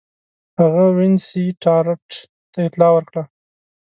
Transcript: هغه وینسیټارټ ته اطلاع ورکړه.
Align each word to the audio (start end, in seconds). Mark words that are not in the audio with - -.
هغه 0.59 0.85
وینسیټارټ 0.97 2.07
ته 2.51 2.59
اطلاع 2.67 2.91
ورکړه. 2.93 3.23